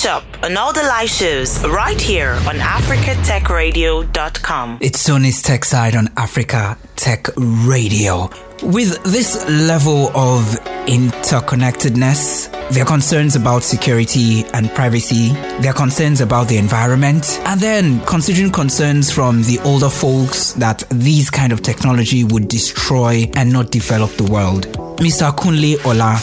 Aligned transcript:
Catch 0.00 0.08
up 0.08 0.24
on 0.42 0.56
all 0.56 0.72
the 0.72 0.82
live 0.82 1.10
shows 1.10 1.62
right 1.66 2.00
here 2.00 2.30
on 2.30 2.56
africatechradio.com. 2.56 4.78
It's 4.80 5.06
Sony's 5.06 5.42
Tech 5.42 5.62
Side 5.62 5.94
on 5.94 6.08
Africa 6.16 6.78
Tech 6.96 7.26
Radio. 7.36 8.30
With 8.62 9.02
this 9.04 9.46
level 9.46 10.08
of 10.16 10.44
interconnectedness, 10.86 12.50
there 12.70 12.82
are 12.82 12.86
concerns 12.86 13.36
about 13.36 13.62
security 13.62 14.46
and 14.54 14.70
privacy, 14.70 15.34
there 15.60 15.72
are 15.72 15.74
concerns 15.74 16.22
about 16.22 16.48
the 16.48 16.56
environment, 16.56 17.38
and 17.44 17.60
then 17.60 18.00
considering 18.06 18.50
concerns 18.50 19.10
from 19.10 19.42
the 19.42 19.58
older 19.64 19.90
folks 19.90 20.54
that 20.54 20.82
these 20.90 21.28
kind 21.28 21.52
of 21.52 21.60
technology 21.60 22.24
would 22.24 22.48
destroy 22.48 23.30
and 23.34 23.52
not 23.52 23.70
develop 23.70 24.10
the 24.12 24.24
world. 24.24 24.66
Mr. 24.96 25.30
Kunle 25.36 25.76
Ola, 25.84 26.16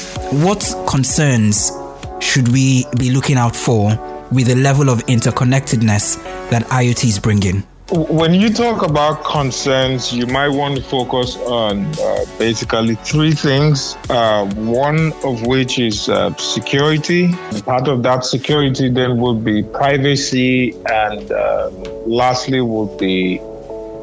what 0.44 0.66
concerns 0.88 1.71
should 2.20 2.47
we 2.49 2.86
be 2.97 3.11
looking 3.11 3.38
out 3.38 3.55
for 3.55 3.89
with 4.31 4.47
the 4.47 4.55
level 4.55 4.89
of 4.89 5.05
interconnectedness 5.05 6.17
that 6.49 6.63
IoT 6.63 7.05
is 7.05 7.20
bringing? 7.20 7.63
When 7.90 8.34
you 8.34 8.49
talk 8.49 8.81
about 8.85 9.23
concerns, 9.23 10.12
you 10.12 10.27
might 10.27 10.49
want 10.49 10.76
to 10.76 10.84
focus 10.84 11.38
on 11.38 11.85
uh, 11.85 12.26
basically 12.38 12.95
three 12.95 13.31
things. 13.31 13.95
Uh, 14.09 14.45
one 14.55 15.13
of 15.23 15.48
which 15.48 15.80
is 15.80 16.09
uh, 16.09 16.35
security. 16.35 17.31
Part 17.63 17.88
of 17.88 18.03
that 18.03 18.26
security 18.26 18.90
then 18.90 19.21
would 19.21 19.45
be 19.45 19.63
privacy, 19.63 20.73
and 20.90 21.31
uh, 21.31 21.70
lastly 22.05 22.59
would 22.59 22.98
be 22.98 23.40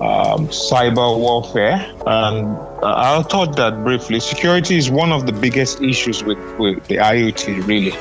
um, 0.00 0.48
cyber 0.48 1.18
warfare. 1.18 1.86
And 2.06 2.56
I'll 2.84 3.24
touch 3.24 3.56
that 3.56 3.82
briefly. 3.82 4.20
Security 4.20 4.76
is 4.76 4.90
one 4.90 5.12
of 5.12 5.26
the 5.26 5.32
biggest 5.32 5.80
issues 5.80 6.22
with, 6.22 6.38
with 6.58 6.86
the 6.86 6.96
IoT, 6.96 7.66
really. 7.66 7.92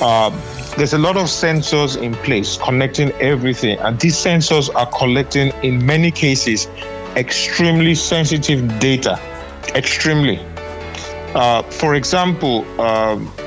Uh, 0.00 0.30
there's 0.76 0.94
a 0.94 0.98
lot 0.98 1.16
of 1.16 1.24
sensors 1.24 2.00
in 2.00 2.14
place 2.14 2.56
connecting 2.56 3.10
everything, 3.12 3.78
and 3.80 3.98
these 3.98 4.16
sensors 4.16 4.74
are 4.74 4.86
collecting, 4.86 5.52
in 5.62 5.84
many 5.84 6.10
cases, 6.10 6.68
extremely 7.16 7.94
sensitive 7.94 8.78
data. 8.78 9.18
Extremely. 9.74 10.38
Uh, 11.34 11.62
for 11.62 11.94
example, 11.94 12.64
um, 12.80 13.26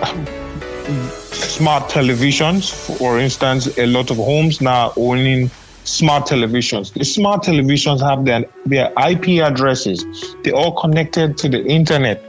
smart 1.32 1.90
televisions, 1.90 2.72
for 2.98 3.20
instance, 3.20 3.78
a 3.78 3.86
lot 3.86 4.12
of 4.12 4.18
homes 4.18 4.62
now 4.62 4.94
owning 4.98 5.50
smart 5.86 6.28
televisions. 6.28 6.94
The 6.94 7.06
smart 7.06 7.44
televisions 7.44 8.02
have 8.02 8.26
their, 8.26 8.46
their 8.66 8.92
IP 9.10 9.42
addresses, 9.42 10.06
they're 10.44 10.56
all 10.56 10.80
connected 10.80 11.38
to 11.40 11.50
the 11.50 11.64
internet 11.66 12.22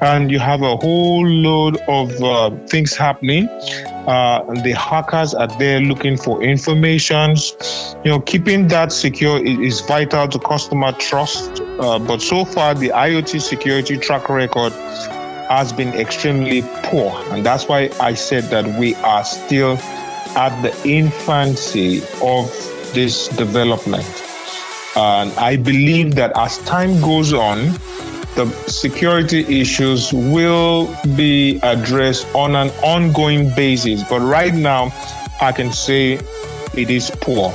and 0.00 0.30
you 0.30 0.38
have 0.38 0.62
a 0.62 0.76
whole 0.76 1.26
load 1.26 1.76
of 1.88 2.10
uh, 2.22 2.50
things 2.66 2.96
happening. 2.96 3.48
Uh, 3.48 4.42
the 4.62 4.72
hackers 4.72 5.34
are 5.34 5.48
there 5.58 5.80
looking 5.80 6.16
for 6.16 6.42
information. 6.42 7.36
You 8.04 8.12
know, 8.12 8.20
keeping 8.20 8.68
that 8.68 8.92
secure 8.92 9.44
is, 9.44 9.80
vital 9.82 10.28
to 10.28 10.38
customer 10.38 10.92
trust. 10.92 11.60
Uh, 11.60 11.98
but 11.98 12.22
so 12.22 12.44
far, 12.44 12.74
the 12.74 12.88
IoT 12.88 13.40
security 13.40 13.96
track 13.98 14.28
record 14.28 14.72
has 14.72 15.72
been 15.72 15.92
extremely 15.94 16.62
poor, 16.84 17.12
and 17.32 17.44
that's 17.44 17.68
why 17.68 17.90
I 18.00 18.14
said 18.14 18.44
that 18.44 18.78
we 18.78 18.94
are 18.96 19.24
still 19.24 19.76
at 20.34 20.62
the 20.62 20.88
infancy 20.88 22.02
of 22.22 22.71
this 22.92 23.28
development. 23.28 24.06
And 24.96 25.32
I 25.38 25.56
believe 25.56 26.14
that 26.16 26.32
as 26.36 26.58
time 26.58 27.00
goes 27.00 27.32
on, 27.32 27.72
the 28.34 28.46
security 28.66 29.60
issues 29.60 30.12
will 30.12 30.94
be 31.16 31.58
addressed 31.62 32.26
on 32.34 32.56
an 32.56 32.68
ongoing 32.82 33.54
basis. 33.54 34.02
But 34.08 34.20
right 34.20 34.54
now, 34.54 34.92
I 35.40 35.52
can 35.52 35.72
say 35.72 36.18
it 36.74 36.90
is 36.90 37.10
poor. 37.20 37.54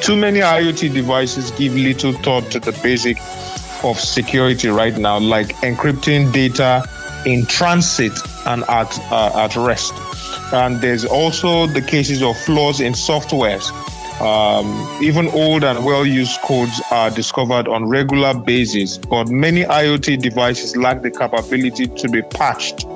Too 0.00 0.16
many 0.16 0.40
IoT 0.40 0.92
devices 0.92 1.50
give 1.52 1.74
little 1.74 2.12
thought 2.12 2.50
to 2.52 2.60
the 2.60 2.72
basic 2.82 3.18
of 3.82 3.98
security 3.98 4.68
right 4.68 4.96
now, 4.96 5.18
like 5.18 5.48
encrypting 5.56 6.32
data 6.32 6.84
in 7.24 7.46
transit 7.46 8.12
and 8.46 8.62
at, 8.68 8.98
uh, 9.10 9.44
at 9.44 9.56
rest. 9.56 9.94
And 10.52 10.80
there's 10.80 11.04
also 11.04 11.66
the 11.66 11.82
cases 11.82 12.22
of 12.22 12.36
flaws 12.38 12.80
in 12.80 12.92
softwares 12.92 13.70
um, 14.20 14.66
even 15.02 15.28
old 15.28 15.62
and 15.64 15.84
well-used 15.84 16.40
codes 16.42 16.80
are 16.90 17.10
discovered 17.10 17.68
on 17.68 17.88
regular 17.88 18.34
basis, 18.34 18.96
but 18.98 19.28
many 19.28 19.64
IoT 19.64 20.22
devices 20.22 20.76
lack 20.76 21.02
the 21.02 21.10
capability 21.10 21.86
to 21.86 22.08
be 22.08 22.22
patched, 22.22 22.86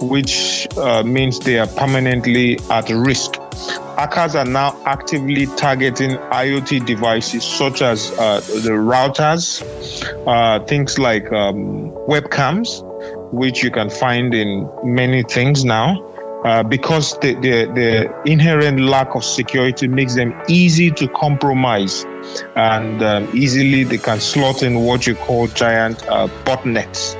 which 0.00 0.68
uh, 0.76 1.02
means 1.02 1.40
they 1.40 1.58
are 1.58 1.66
permanently 1.66 2.58
at 2.70 2.88
risk. 2.90 3.36
Hackers 3.96 4.36
are 4.36 4.44
now 4.44 4.80
actively 4.84 5.46
targeting 5.56 6.10
IoT 6.10 6.86
devices 6.86 7.42
such 7.44 7.82
as 7.82 8.12
uh, 8.12 8.40
the 8.40 8.70
routers, 8.70 9.62
uh, 10.26 10.64
things 10.66 10.98
like 10.98 11.32
um, 11.32 11.90
webcams, 12.06 12.84
which 13.32 13.62
you 13.62 13.70
can 13.70 13.90
find 13.90 14.34
in 14.34 14.70
many 14.84 15.22
things 15.22 15.64
now. 15.64 16.04
Uh, 16.44 16.62
because 16.62 17.18
the, 17.18 17.34
the, 17.34 17.64
the, 17.74 18.22
inherent 18.30 18.78
lack 18.78 19.14
of 19.16 19.24
security 19.24 19.88
makes 19.88 20.14
them 20.14 20.32
easy 20.48 20.88
to 20.88 21.08
compromise 21.08 22.04
and 22.54 23.02
um, 23.02 23.28
easily 23.34 23.82
they 23.82 23.98
can 23.98 24.20
slot 24.20 24.62
in 24.62 24.78
what 24.80 25.04
you 25.04 25.16
call 25.16 25.48
giant 25.48 26.00
uh, 26.08 26.28
botnets. 26.44 27.16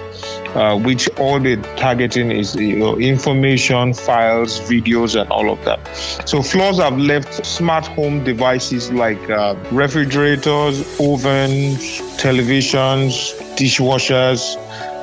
Uh, 0.55 0.79
which 0.79 1.11
all 1.19 1.39
the 1.39 1.57
targeting 1.77 2.31
is 2.31 2.57
you 2.57 2.75
know, 2.75 2.97
information, 2.99 3.93
files, 3.93 4.59
videos, 4.61 5.21
and 5.21 5.31
all 5.31 5.51
of 5.51 5.63
that. 5.67 5.79
So 6.27 6.43
flaws 6.43 6.79
have 6.79 6.97
left 6.97 7.45
smart 7.45 7.87
home 7.87 8.25
devices 8.25 8.91
like 8.91 9.21
uh, 9.29 9.55
refrigerators, 9.71 10.81
ovens, 10.99 11.79
televisions, 12.17 13.39
dishwashers, 13.59 14.57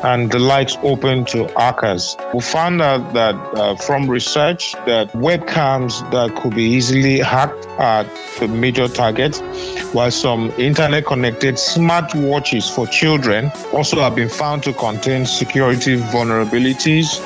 and 0.05 0.31
the 0.31 0.37
likes 0.37 0.77
open 0.83 1.25
to 1.25 1.47
hackers. 1.57 2.15
We 2.33 2.39
found 2.41 2.79
out 2.81 3.13
that 3.13 3.33
uh, 3.35 3.75
from 3.75 4.07
research 4.07 4.73
that 4.85 5.11
webcams 5.13 5.99
that 6.11 6.35
could 6.39 6.53
be 6.53 6.63
easily 6.63 7.19
hacked 7.19 7.65
are 7.79 8.05
the 8.39 8.47
major 8.47 8.87
target, 8.87 9.35
while 9.93 10.11
some 10.11 10.51
internet 10.59 11.07
connected 11.07 11.55
smartwatches 11.55 12.73
for 12.73 12.85
children 12.85 13.51
also 13.73 13.99
have 13.99 14.15
been 14.15 14.29
found 14.29 14.61
to 14.63 14.73
contain 14.73 15.25
security 15.25 15.97
vulnerabilities 15.97 17.19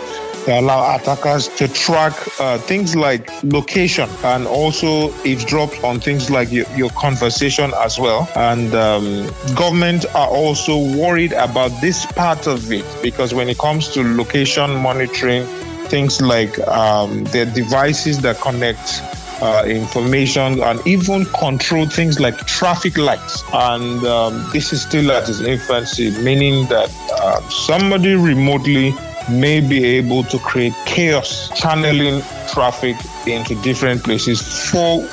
allow 0.50 0.96
attackers 0.96 1.48
to 1.48 1.68
track 1.68 2.14
uh, 2.40 2.58
things 2.58 2.96
like 2.96 3.30
location 3.44 4.10
and 4.24 4.48
also 4.48 5.14
eavesdrop 5.24 5.84
on 5.84 6.00
things 6.00 6.30
like 6.30 6.52
your, 6.52 6.66
your 6.76 6.90
conversation 6.92 7.72
as 7.78 8.00
well. 8.00 8.30
And 8.36 8.74
um, 8.74 9.30
government 9.56 10.06
are 10.16 10.28
also 10.28 10.78
worried 10.98 11.34
about 11.34 11.70
this 11.82 12.06
part 12.06 12.48
of 12.48 12.72
it 12.72 12.86
because 13.02 13.34
when 13.34 13.50
it 13.50 13.58
comes 13.58 13.90
to 13.90 14.04
location 14.04 14.76
monitoring, 14.76 15.46
things 15.88 16.22
like 16.22 16.60
um, 16.68 17.24
the 17.26 17.46
devices 17.54 18.22
that 18.22 18.40
connect 18.40 19.02
uh, 19.42 19.64
information 19.66 20.62
and 20.62 20.86
even 20.86 21.26
control 21.26 21.88
things 21.88 22.20
like 22.20 22.38
traffic 22.46 22.98
lights. 22.98 23.44
And 23.54 24.04
um, 24.06 24.50
this 24.52 24.74
is 24.74 24.82
still 24.82 25.12
at 25.12 25.28
its 25.30 25.42
infancy, 25.42 26.12
meaning 26.22 26.68
that 26.68 26.90
uh, 27.12 27.42
somebody 27.50 28.14
remotely 28.16 28.94
may 29.32 29.60
be 29.60 29.86
able 29.86 30.24
to 30.26 30.40
create 30.40 30.74
chaos, 30.86 31.50
channeling 31.56 32.22
traffic 32.52 32.96
into 33.28 33.56
different 33.62 34.04
places 34.04 34.70
for 34.70 35.08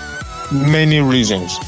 many 0.52 1.00
reasons. 1.00 1.58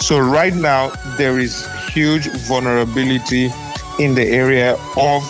So, 0.00 0.18
right 0.18 0.54
now, 0.54 0.92
there 1.16 1.38
is 1.38 1.66
huge 1.88 2.28
vulnerability 2.46 3.50
in 3.98 4.14
the 4.14 4.24
area 4.24 4.76
of 4.96 5.22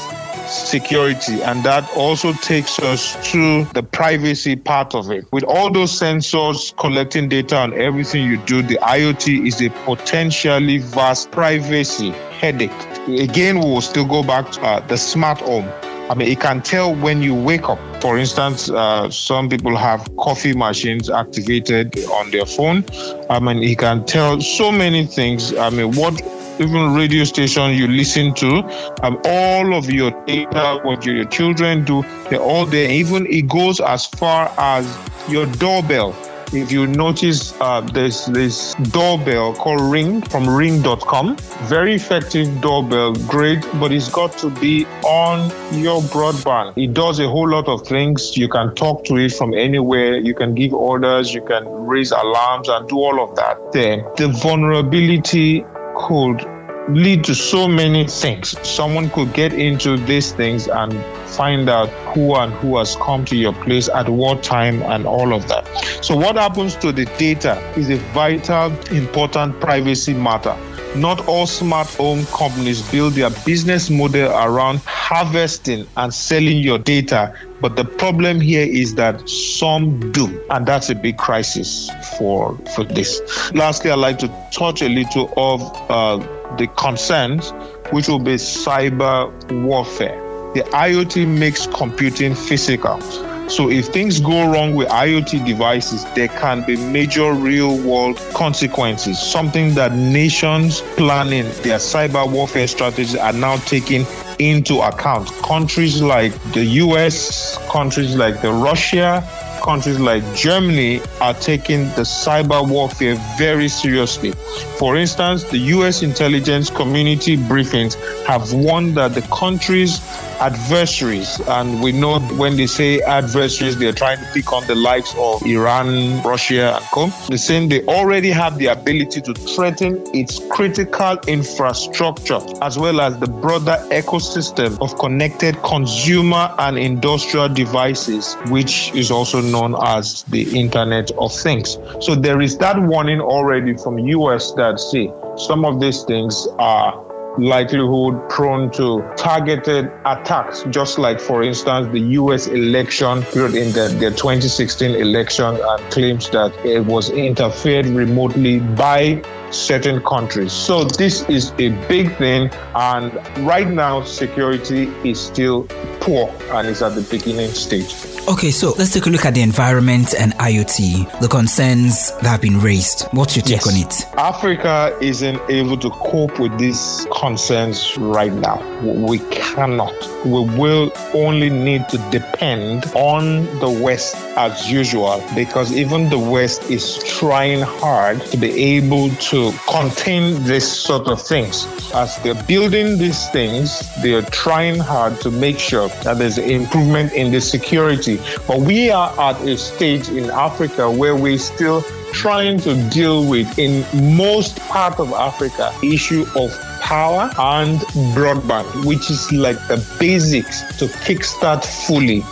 security, 0.48 1.42
and 1.42 1.62
that 1.64 1.88
also 1.96 2.32
takes 2.34 2.78
us 2.78 3.16
to 3.30 3.64
the 3.74 3.82
privacy 3.82 4.56
part 4.56 4.94
of 4.94 5.10
it. 5.10 5.26
With 5.32 5.44
all 5.44 5.70
those 5.70 5.92
sensors 5.92 6.76
collecting 6.76 7.28
data 7.28 7.56
on 7.56 7.74
everything 7.74 8.26
you 8.26 8.38
do, 8.38 8.62
the 8.62 8.78
IoT 8.82 9.46
is 9.46 9.60
a 9.60 9.70
potentially 9.84 10.78
vast 10.78 11.30
privacy 11.30 12.10
headache. 12.40 12.70
Again, 13.08 13.60
we 13.60 13.66
will 13.66 13.80
still 13.80 14.06
go 14.06 14.22
back 14.22 14.50
to 14.52 14.62
uh, 14.62 14.80
the 14.86 14.96
smart 14.96 15.40
home 15.40 15.68
I 16.10 16.14
mean, 16.14 16.28
it 16.28 16.40
can 16.40 16.62
tell 16.62 16.94
when 16.94 17.22
you 17.22 17.34
wake 17.34 17.68
up. 17.68 17.78
For 18.00 18.16
instance, 18.16 18.70
uh, 18.70 19.10
some 19.10 19.48
people 19.48 19.76
have 19.76 20.08
coffee 20.16 20.54
machines 20.54 21.10
activated 21.10 21.98
on 22.06 22.30
their 22.30 22.46
phone. 22.46 22.84
I 23.28 23.40
mean, 23.40 23.62
it 23.62 23.78
can 23.78 24.04
tell 24.06 24.40
so 24.40 24.72
many 24.72 25.04
things. 25.06 25.54
I 25.54 25.70
mean, 25.70 25.94
what 25.96 26.20
even 26.60 26.94
radio 26.94 27.24
station 27.24 27.72
you 27.74 27.86
listen 27.86 28.34
to, 28.34 28.64
um, 29.02 29.20
all 29.24 29.74
of 29.74 29.90
your 29.90 30.10
data, 30.24 30.80
what 30.82 31.04
your, 31.04 31.24
children 31.26 31.84
do, 31.84 32.02
they're 32.30 32.40
all 32.40 32.66
there. 32.66 32.90
Even 32.90 33.26
it 33.26 33.48
goes 33.48 33.80
as 33.80 34.06
far 34.06 34.52
as 34.58 34.98
your 35.28 35.46
doorbell 35.46 36.16
if 36.52 36.72
you 36.72 36.86
notice, 36.86 37.52
uh, 37.60 37.80
there's 37.80 38.26
this 38.26 38.74
doorbell 38.90 39.54
called 39.54 39.80
Ring 39.80 40.22
from 40.22 40.48
Ring.com. 40.48 41.36
Very 41.64 41.94
effective 41.94 42.60
doorbell, 42.60 43.14
great, 43.26 43.60
but 43.74 43.92
it's 43.92 44.08
got 44.08 44.32
to 44.38 44.50
be 44.50 44.86
on 45.04 45.50
your 45.72 46.00
broadband. 46.02 46.72
It 46.76 46.94
does 46.94 47.20
a 47.20 47.28
whole 47.28 47.48
lot 47.48 47.68
of 47.68 47.86
things. 47.86 48.36
You 48.36 48.48
can 48.48 48.74
talk 48.74 49.04
to 49.04 49.16
it 49.16 49.32
from 49.32 49.52
anywhere. 49.54 50.16
You 50.16 50.34
can 50.34 50.54
give 50.54 50.72
orders. 50.72 51.34
You 51.34 51.42
can 51.42 51.64
raise 51.68 52.12
alarms 52.12 52.68
and 52.68 52.88
do 52.88 52.96
all 52.96 53.22
of 53.22 53.36
that. 53.36 53.72
There, 53.72 54.10
the 54.16 54.28
vulnerability 54.28 55.64
could 55.96 56.57
lead 56.88 57.24
to 57.24 57.34
so 57.34 57.68
many 57.68 58.06
things. 58.06 58.56
Someone 58.66 59.10
could 59.10 59.32
get 59.34 59.52
into 59.52 59.96
these 59.96 60.32
things 60.32 60.68
and 60.68 60.92
find 61.28 61.68
out 61.68 61.88
who 62.14 62.34
and 62.34 62.52
who 62.54 62.78
has 62.78 62.96
come 62.96 63.24
to 63.26 63.36
your 63.36 63.52
place 63.52 63.88
at 63.88 64.08
what 64.08 64.42
time 64.42 64.82
and 64.82 65.06
all 65.06 65.34
of 65.34 65.46
that. 65.48 65.66
So, 66.02 66.16
what 66.16 66.36
happens 66.36 66.74
to 66.76 66.92
the 66.92 67.04
data 67.18 67.60
is 67.76 67.90
a 67.90 67.96
vital, 68.12 68.72
important 68.90 69.60
privacy 69.60 70.14
matter. 70.14 70.56
Not 70.96 71.28
all 71.28 71.46
smart 71.46 71.86
home 71.88 72.24
companies 72.26 72.80
build 72.90 73.12
their 73.12 73.30
business 73.44 73.90
model 73.90 74.32
around 74.32 74.80
harvesting 74.86 75.86
and 75.98 76.12
selling 76.12 76.56
your 76.58 76.78
data, 76.78 77.34
but 77.60 77.76
the 77.76 77.84
problem 77.84 78.40
here 78.40 78.66
is 78.66 78.94
that 78.94 79.28
some 79.28 80.12
do, 80.12 80.42
and 80.50 80.66
that's 80.66 80.88
a 80.88 80.94
big 80.94 81.18
crisis 81.18 81.90
for 82.16 82.56
for 82.74 82.84
this. 82.84 83.20
Lastly, 83.52 83.90
I'd 83.90 83.98
like 83.98 84.18
to 84.20 84.28
touch 84.50 84.80
a 84.80 84.88
little 84.88 85.32
of 85.36 85.60
uh, 85.90 86.37
the 86.56 86.66
concerns, 86.76 87.50
which 87.90 88.08
will 88.08 88.18
be 88.18 88.34
cyber 88.34 89.30
warfare. 89.62 90.16
The 90.54 90.62
IoT 90.62 91.28
makes 91.28 91.66
computing 91.66 92.34
physical. 92.34 93.00
So 93.48 93.70
if 93.70 93.86
things 93.86 94.20
go 94.20 94.50
wrong 94.52 94.74
with 94.74 94.88
IoT 94.88 95.46
devices, 95.46 96.04
there 96.14 96.28
can 96.28 96.64
be 96.66 96.76
major 96.76 97.32
real 97.32 97.78
world 97.78 98.18
consequences, 98.34 99.18
something 99.18 99.74
that 99.74 99.94
nations 99.94 100.82
planning 100.96 101.44
their 101.62 101.78
cyber 101.78 102.30
warfare 102.30 102.66
strategies 102.66 103.16
are 103.16 103.32
now 103.32 103.56
taking 103.56 104.04
into 104.38 104.80
account. 104.80 105.28
Countries 105.42 106.02
like 106.02 106.32
the 106.52 106.64
US, 106.64 107.56
countries 107.70 108.14
like 108.16 108.42
the 108.42 108.52
Russia, 108.52 109.26
countries 109.68 110.00
like 110.00 110.24
Germany 110.34 110.98
are 111.20 111.34
taking 111.34 111.80
the 111.88 112.00
cyber 112.00 112.66
warfare 112.66 113.16
very 113.36 113.68
seriously. 113.68 114.32
For 114.78 114.96
instance, 114.96 115.44
the 115.44 115.58
US 115.76 116.02
intelligence 116.02 116.70
community 116.70 117.36
briefings 117.36 117.94
have 118.24 118.50
warned 118.54 118.94
that 118.96 119.12
the 119.12 119.20
country's 119.42 120.00
adversaries, 120.40 121.40
and 121.48 121.82
we 121.82 121.92
know 121.92 122.20
when 122.36 122.56
they 122.56 122.66
say 122.66 123.00
adversaries, 123.00 123.78
they're 123.78 123.92
trying 123.92 124.18
to 124.18 124.26
pick 124.32 124.52
on 124.52 124.66
the 124.66 124.74
likes 124.74 125.14
of 125.16 125.42
Iran, 125.44 126.22
Russia, 126.22 126.76
and 126.76 126.84
co. 126.86 127.06
They're 127.28 127.38
saying 127.38 127.68
they 127.68 127.84
already 127.86 128.30
have 128.30 128.58
the 128.58 128.66
ability 128.66 129.20
to 129.22 129.34
threaten 129.34 130.04
its 130.14 130.40
critical 130.50 131.18
infrastructure 131.26 132.40
as 132.62 132.78
well 132.78 133.00
as 133.00 133.18
the 133.18 133.26
broader 133.26 133.76
ecosystem 133.90 134.80
of 134.80 134.98
connected 134.98 135.56
consumer 135.62 136.54
and 136.58 136.78
industrial 136.78 137.48
devices, 137.48 138.34
which 138.48 138.92
is 138.94 139.10
also 139.10 139.40
known 139.40 139.74
as 139.82 140.22
the 140.24 140.58
Internet 140.58 141.10
of 141.12 141.32
Things. 141.32 141.78
So 142.00 142.14
there 142.14 142.40
is 142.40 142.58
that 142.58 142.80
warning 142.80 143.20
already 143.20 143.76
from 143.76 143.98
US 143.98 144.52
that 144.52 144.80
see 144.80 145.10
some 145.36 145.64
of 145.64 145.80
these 145.80 146.02
things 146.04 146.46
are 146.58 147.07
likelihood 147.38 148.28
prone 148.28 148.70
to 148.72 149.02
targeted 149.16 149.86
attacks, 150.04 150.64
just 150.70 150.98
like, 150.98 151.20
for 151.20 151.42
instance, 151.42 151.88
the 151.92 152.00
US 152.00 152.46
election 152.46 153.22
period 153.22 153.54
in 153.54 153.72
the, 153.72 153.88
the 153.98 154.10
2016 154.10 154.94
election 154.94 155.58
and 155.60 155.92
claims 155.92 156.28
that 156.30 156.54
it 156.64 156.84
was 156.84 157.10
interfered 157.10 157.86
remotely 157.86 158.60
by 158.60 159.22
certain 159.50 160.02
countries. 160.02 160.52
So 160.52 160.84
this 160.84 161.28
is 161.28 161.52
a 161.58 161.70
big 161.88 162.16
thing. 162.16 162.50
And 162.74 163.14
right 163.46 163.68
now, 163.68 164.02
security 164.02 164.84
is 165.04 165.20
still 165.20 165.64
poor 166.00 166.34
and 166.52 166.68
is 166.68 166.82
at 166.82 166.94
the 166.94 167.02
beginning 167.02 167.50
stage. 167.50 168.17
Okay, 168.28 168.50
so 168.50 168.74
let's 168.76 168.92
take 168.92 169.06
a 169.06 169.08
look 169.08 169.24
at 169.24 169.32
the 169.32 169.40
environment 169.40 170.14
and 170.14 170.34
IoT, 170.34 171.20
the 171.20 171.28
concerns 171.28 172.12
that 172.16 172.26
have 172.26 172.42
been 172.42 172.60
raised. 172.60 173.04
What's 173.12 173.34
your 173.34 173.42
take 173.42 173.64
yes. 173.64 173.66
on 173.66 173.74
it? 173.74 174.18
Africa 174.18 174.94
isn't 175.00 175.40
able 175.48 175.78
to 175.78 175.88
cope 175.88 176.38
with 176.38 176.58
these 176.58 177.06
concerns 177.10 177.96
right 177.96 178.30
now. 178.30 178.60
We 178.82 179.20
cannot. 179.30 179.94
We 180.26 180.44
will 180.58 180.92
only 181.14 181.48
need 181.48 181.88
to 181.88 181.96
depend 182.10 182.84
on 182.94 183.46
the 183.60 183.70
West 183.70 184.14
as 184.36 184.70
usual 184.70 185.24
because 185.34 185.72
even 185.72 186.10
the 186.10 186.18
West 186.18 186.70
is 186.70 186.98
trying 187.04 187.62
hard 187.62 188.20
to 188.26 188.36
be 188.36 188.50
able 188.76 189.08
to 189.32 189.52
contain 189.66 190.42
this 190.42 190.70
sort 190.70 191.08
of 191.08 191.22
things. 191.22 191.66
As 191.94 192.18
they're 192.22 192.34
building 192.44 192.98
these 192.98 193.26
things, 193.30 193.90
they're 194.02 194.20
trying 194.20 194.78
hard 194.78 195.18
to 195.22 195.30
make 195.30 195.58
sure 195.58 195.88
that 196.04 196.18
there's 196.18 196.36
improvement 196.36 197.14
in 197.14 197.32
the 197.32 197.40
security 197.40 198.17
but 198.46 198.60
we 198.60 198.90
are 198.90 199.12
at 199.20 199.40
a 199.42 199.56
stage 199.56 200.08
in 200.08 200.30
Africa 200.30 200.90
where 200.90 201.16
we're 201.16 201.38
still 201.38 201.82
trying 202.12 202.58
to 202.60 202.74
deal 202.90 203.28
with, 203.28 203.58
in 203.58 203.84
most 204.16 204.58
part 204.68 204.98
of 204.98 205.12
Africa, 205.12 205.72
issue 205.82 206.24
of 206.36 206.50
power 206.80 207.30
and 207.38 207.78
broadband, 208.14 208.86
which 208.86 209.10
is 209.10 209.30
like 209.32 209.56
the 209.68 209.76
basics 209.98 210.62
to 210.78 210.86
kickstart 210.86 211.64
fully 211.86 212.24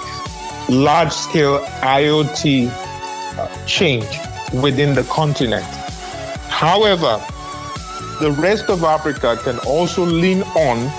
large 0.68 1.12
scale 1.12 1.60
IoT 1.80 2.68
uh, 3.38 3.66
change 3.66 4.08
within 4.62 4.94
the 4.94 5.04
continent. 5.04 5.64
However, 6.48 7.22
the 8.20 8.32
rest 8.32 8.70
of 8.70 8.82
Africa 8.82 9.38
can 9.42 9.58
also 9.60 10.04
lean 10.04 10.42
on 10.42 10.90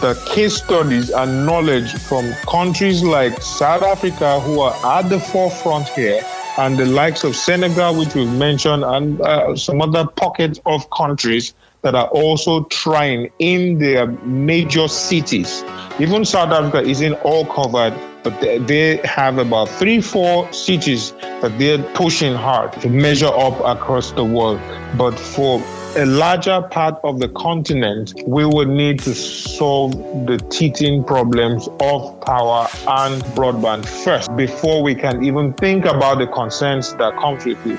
the 0.00 0.14
case 0.26 0.56
studies 0.56 1.10
and 1.10 1.46
knowledge 1.46 1.92
from 1.94 2.32
countries 2.48 3.02
like 3.02 3.40
South 3.40 3.82
Africa, 3.82 4.40
who 4.40 4.60
are 4.60 4.98
at 4.98 5.08
the 5.08 5.18
forefront 5.18 5.88
here, 5.88 6.22
and 6.58 6.76
the 6.78 6.86
likes 6.86 7.24
of 7.24 7.34
Senegal, 7.34 7.96
which 7.96 8.14
we've 8.14 8.32
mentioned, 8.32 8.84
and 8.84 9.20
uh, 9.20 9.56
some 9.56 9.80
other 9.80 10.06
pockets 10.06 10.60
of 10.66 10.88
countries 10.90 11.54
that 11.82 11.94
are 11.94 12.08
also 12.08 12.64
trying 12.64 13.30
in 13.38 13.78
their 13.78 14.06
major 14.06 14.88
cities. 14.88 15.62
Even 15.98 16.24
South 16.24 16.50
Africa 16.50 16.80
isn't 16.80 17.14
all 17.24 17.44
covered, 17.44 17.94
but 18.22 18.40
they 18.40 18.96
have 19.04 19.38
about 19.38 19.68
three, 19.68 20.00
four 20.00 20.50
cities 20.52 21.12
that 21.20 21.58
they're 21.58 21.82
pushing 21.92 22.34
hard 22.34 22.72
to 22.80 22.88
measure 22.88 23.26
up 23.26 23.60
across 23.60 24.12
the 24.12 24.24
world. 24.24 24.60
But 24.96 25.18
for 25.18 25.62
a 25.96 26.06
larger 26.06 26.60
part 26.60 26.98
of 27.04 27.20
the 27.20 27.28
continent, 27.28 28.14
we 28.26 28.44
will 28.44 28.66
need 28.66 28.98
to 28.98 29.14
solve 29.14 29.92
the 30.26 30.38
teething 30.50 31.04
problems 31.04 31.68
of 31.80 32.20
power 32.20 32.66
and 32.88 33.22
broadband 33.36 33.86
first 33.86 34.34
before 34.36 34.82
we 34.82 34.94
can 34.94 35.24
even 35.24 35.52
think 35.54 35.84
about 35.84 36.18
the 36.18 36.26
concerns 36.26 36.94
that 36.96 37.14
come 37.18 37.34
with 37.34 37.66
it. 37.66 37.78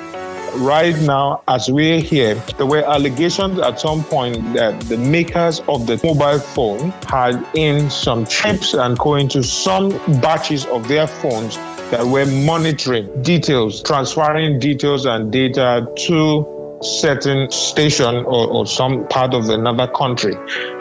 Right 0.58 0.98
now, 1.01 1.44
as 1.50 1.70
we're 1.70 2.00
here, 2.00 2.36
there 2.58 2.66
were 2.66 2.86
allegations 2.86 3.60
at 3.60 3.82
some 3.82 4.06
point 4.06 4.54
that 4.54 4.80
the 4.84 4.98
makers 4.98 5.60
of 5.68 5.86
the 5.86 6.00
mobile 6.01 6.39
phone 6.39 6.92
had 7.08 7.46
in 7.54 7.89
some 7.89 8.25
chips 8.25 8.74
and 8.74 8.98
going 8.98 9.28
to 9.30 9.44
some 9.44 9.89
batches 10.22 10.66
of 10.68 10.88
their 10.88 11.08
phones 11.08 11.58
that 11.92 12.06
were 12.06 12.25
monitoring 12.25 13.22
details, 13.22 13.84
transferring 13.84 14.60
details 14.60 15.06
and 15.06 15.34
data 15.34 15.86
to 15.98 16.55
certain 16.86 17.51
station 17.51 18.15
or, 18.25 18.48
or 18.48 18.65
some 18.65 19.08
part 19.08 19.34
of 19.34 19.50
another 19.50 19.88
country. 19.88 20.36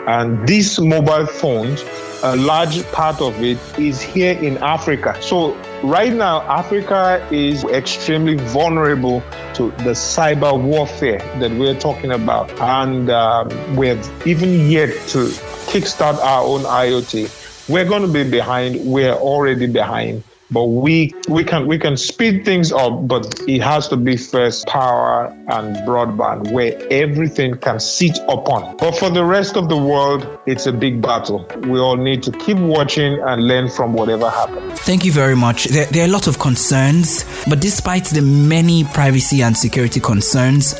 And 0.07 0.47
these 0.47 0.79
mobile 0.79 1.25
phones, 1.25 1.83
a 2.23 2.35
large 2.35 2.83
part 2.91 3.21
of 3.21 3.41
it 3.41 3.57
is 3.77 4.01
here 4.01 4.37
in 4.37 4.57
Africa. 4.57 5.17
So 5.21 5.53
right 5.83 6.13
now, 6.13 6.41
Africa 6.41 7.27
is 7.31 7.63
extremely 7.65 8.35
vulnerable 8.35 9.21
to 9.55 9.71
the 9.71 9.91
cyber 9.91 10.59
warfare 10.61 11.19
that 11.39 11.51
we're 11.51 11.79
talking 11.79 12.11
about. 12.11 12.51
And 12.59 13.09
um, 13.09 13.49
we're 13.75 14.01
even 14.25 14.69
yet 14.69 14.89
to 15.09 15.27
kickstart 15.67 16.17
our 16.19 16.43
own 16.43 16.61
IoT. 16.61 17.69
We're 17.69 17.85
going 17.85 18.03
to 18.03 18.11
be 18.11 18.29
behind. 18.29 18.79
We're 18.85 19.13
already 19.13 19.67
behind 19.67 20.23
but 20.55 20.65
we 20.65 21.13
we 21.27 21.43
can 21.43 21.67
we 21.67 21.77
can 21.77 21.97
speed 21.97 22.45
things 22.45 22.71
up 22.71 23.07
but 23.09 23.41
it 23.45 23.61
has 23.61 23.89
to 23.89 23.97
be 23.97 24.15
first 24.15 24.65
power 24.67 25.27
and 25.49 25.75
broadband 25.87 26.49
where 26.53 26.73
everything 26.89 27.57
can 27.57 27.77
sit 27.79 28.17
upon. 28.29 28.77
But 28.77 28.93
for 28.93 29.09
the 29.09 29.25
rest 29.25 29.57
of 29.57 29.67
the 29.67 29.77
world 29.77 30.25
it's 30.45 30.65
a 30.65 30.71
big 30.71 31.01
battle. 31.01 31.45
We 31.67 31.77
all 31.79 31.97
need 31.97 32.23
to 32.23 32.31
keep 32.31 32.57
watching 32.57 33.19
and 33.19 33.45
learn 33.45 33.69
from 33.69 33.91
whatever 33.91 34.29
happens. 34.29 34.79
Thank 34.79 35.03
you 35.03 35.11
very 35.11 35.35
much. 35.35 35.65
There, 35.65 35.87
there 35.87 36.03
are 36.03 36.09
a 36.09 36.11
lot 36.11 36.27
of 36.27 36.39
concerns 36.39 37.25
but 37.49 37.59
despite 37.59 38.05
the 38.05 38.21
many 38.21 38.85
privacy 38.85 39.43
and 39.43 39.57
security 39.57 39.99
concerns 39.99 40.73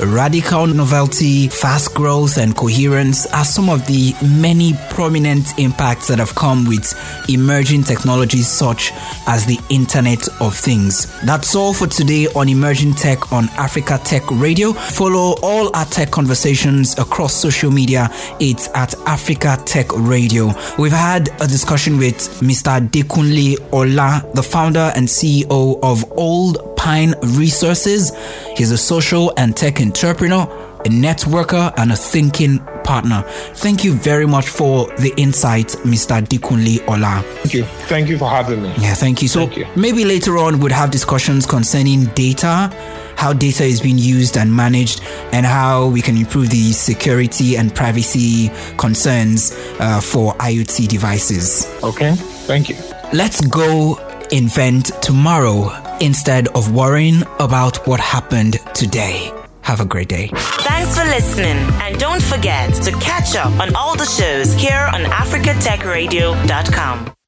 Radical 0.00 0.66
novelty, 0.66 1.48
fast 1.48 1.94
growth, 1.94 2.38
and 2.38 2.56
coherence 2.56 3.26
are 3.34 3.44
some 3.44 3.68
of 3.68 3.86
the 3.86 4.14
many 4.40 4.72
prominent 4.88 5.58
impacts 5.58 6.08
that 6.08 6.18
have 6.18 6.34
come 6.34 6.64
with 6.66 6.94
emerging 7.28 7.84
technologies 7.84 8.48
such 8.48 8.92
as 9.26 9.46
the 9.46 9.58
Internet 9.68 10.28
of 10.40 10.56
Things. 10.56 11.06
That's 11.22 11.54
all 11.54 11.72
for 11.72 11.86
today 11.86 12.26
on 12.34 12.48
Emerging 12.48 12.94
Tech 12.94 13.32
on 13.32 13.48
Africa 13.50 14.00
Tech 14.04 14.22
Radio. 14.30 14.72
Follow 14.72 15.36
all 15.42 15.74
our 15.74 15.84
tech 15.86 16.10
conversations 16.10 16.98
across 16.98 17.34
social 17.34 17.70
media. 17.70 18.08
It's 18.40 18.68
at 18.74 18.94
Africa 19.06 19.58
Tech 19.64 19.86
Radio. 19.92 20.50
We've 20.78 20.92
had 20.92 21.28
a 21.40 21.46
discussion 21.46 21.98
with 21.98 22.16
Mr. 22.40 22.80
Dekunle 22.88 23.56
Ola, 23.72 24.24
the 24.34 24.42
founder 24.42 24.92
and 24.94 25.06
CEO 25.06 25.78
of 25.82 26.10
Old 26.12 26.76
Pine 26.76 27.14
Resources. 27.22 28.12
He's 28.56 28.70
a 28.70 28.78
social 28.78 29.32
and 29.36 29.56
tech 29.56 29.80
entrepreneur, 29.80 30.46
a 30.84 30.88
networker, 30.88 31.72
and 31.78 31.92
a 31.92 31.96
thinking 31.96 32.58
partner. 32.84 33.22
Thank 33.54 33.84
you 33.84 33.94
very 33.94 34.26
much 34.26 34.48
for 34.48 34.86
the 34.96 35.12
insights, 35.16 35.76
Mr. 35.76 36.20
Dekunle 36.26 36.86
Ola. 36.88 37.22
Thank 37.22 37.54
you. 37.54 37.64
Thank 37.64 38.08
you 38.08 38.18
for 38.18 38.28
having 38.28 38.62
me. 38.62 38.68
Yeah, 38.78 38.94
thank 38.94 39.22
you. 39.22 39.28
So 39.28 39.46
thank 39.46 39.58
you. 39.58 39.66
maybe 39.76 40.04
later 40.04 40.38
on 40.38 40.60
we'd 40.60 40.72
have 40.72 40.90
discussions 40.90 41.46
concerning 41.46 42.06
data, 42.14 42.72
how 43.16 43.32
data 43.32 43.64
is 43.64 43.80
being 43.80 43.98
used 43.98 44.36
and 44.36 44.54
managed, 44.54 45.02
and 45.32 45.46
how 45.46 45.88
we 45.88 46.00
can 46.02 46.16
improve 46.16 46.50
the 46.50 46.72
security 46.72 47.56
and 47.56 47.74
privacy 47.74 48.50
concerns 48.76 49.52
uh, 49.78 50.00
for 50.00 50.34
IoT 50.34 50.88
devices. 50.88 51.66
Okay. 51.82 52.14
Thank 52.46 52.70
you. 52.70 52.76
Let's 53.12 53.40
go 53.42 53.98
invent 54.30 54.86
tomorrow 55.02 55.70
instead 56.00 56.48
of 56.48 56.72
worrying 56.72 57.22
about 57.38 57.86
what 57.86 58.00
happened 58.00 58.58
today. 58.74 59.30
Have 59.70 59.80
a 59.80 59.84
great 59.84 60.08
day. 60.08 60.28
Thanks 60.34 60.98
for 60.98 61.04
listening. 61.04 61.56
And 61.80 61.96
don't 61.96 62.20
forget 62.20 62.74
to 62.82 62.90
catch 62.98 63.36
up 63.36 63.52
on 63.60 63.72
all 63.76 63.96
the 63.96 64.04
shows 64.04 64.52
here 64.52 64.90
on 64.92 65.04
AfricaTechRadio.com. 65.04 67.19